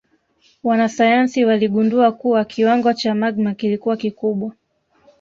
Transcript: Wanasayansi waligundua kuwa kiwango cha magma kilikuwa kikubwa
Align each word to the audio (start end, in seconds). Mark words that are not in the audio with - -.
Wanasayansi 0.63 1.45
waligundua 1.45 2.11
kuwa 2.11 2.45
kiwango 2.45 2.93
cha 2.93 3.15
magma 3.15 3.53
kilikuwa 3.53 3.97
kikubwa 3.97 4.53